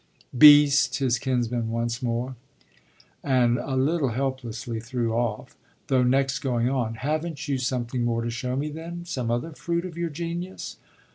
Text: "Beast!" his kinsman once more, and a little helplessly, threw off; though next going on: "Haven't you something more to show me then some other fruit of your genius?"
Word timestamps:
"Beast!" 0.35 0.97
his 0.97 1.19
kinsman 1.19 1.69
once 1.69 2.01
more, 2.01 2.35
and 3.23 3.59
a 3.59 3.75
little 3.75 4.07
helplessly, 4.07 4.79
threw 4.79 5.13
off; 5.13 5.55
though 5.89 6.01
next 6.01 6.39
going 6.39 6.67
on: 6.67 6.95
"Haven't 6.95 7.47
you 7.47 7.59
something 7.59 8.03
more 8.03 8.23
to 8.23 8.31
show 8.31 8.55
me 8.55 8.71
then 8.71 9.05
some 9.05 9.29
other 9.29 9.51
fruit 9.51 9.85
of 9.85 9.99
your 9.99 10.09
genius?" 10.09 10.77